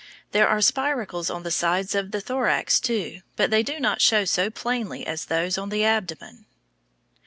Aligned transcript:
There 0.31 0.47
are 0.47 0.61
spiracles 0.61 1.29
on 1.29 1.43
the 1.43 1.51
sides 1.51 1.93
of 1.93 2.09
the 2.09 2.21
thorax, 2.21 2.79
too, 2.79 3.21
but 3.35 3.51
they 3.51 3.61
do 3.61 3.79
not 3.79 4.01
show 4.01 4.25
so 4.25 4.49
plainly 4.49 5.05
as 5.05 5.25
those 5.25 5.59
on 5.59 5.69
the 5.69 5.83
abdomen. 5.83 6.47